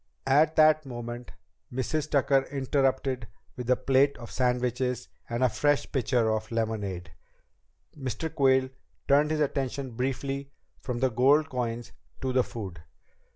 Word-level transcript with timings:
At 0.25 0.55
that 0.55 0.83
moment 0.83 1.31
Mrs. 1.71 2.09
Tucker 2.09 2.41
interrupted 2.51 3.27
with 3.55 3.69
a 3.69 3.75
plate 3.75 4.17
of 4.17 4.31
sandwiches 4.31 5.09
and 5.29 5.43
a 5.43 5.47
fresh 5.47 5.91
pitcher 5.91 6.31
of 6.31 6.51
lemonade. 6.51 7.11
Mr. 7.95 8.33
Quayle 8.33 8.69
turned 9.07 9.29
his 9.29 9.41
attention 9.41 9.91
briefly 9.91 10.49
from 10.79 11.01
the 11.01 11.11
gold 11.11 11.49
coins 11.51 11.91
to 12.21 12.33
the 12.33 12.43
food. 12.43 12.81